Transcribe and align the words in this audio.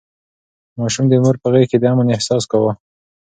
ماشوم 0.79 1.05
د 1.09 1.13
مور 1.23 1.35
په 1.41 1.47
غېږ 1.53 1.65
کې 1.71 1.77
د 1.79 1.83
امن 1.93 2.07
احساس 2.15 2.43
کاوه. 2.51 2.71